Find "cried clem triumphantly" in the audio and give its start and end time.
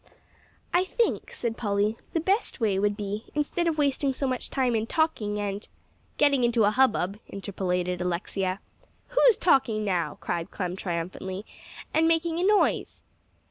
10.19-11.45